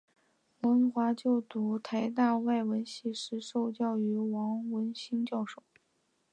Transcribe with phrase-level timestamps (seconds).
[0.61, 5.61] 王文华就读台大外文系时受教于王文兴教授。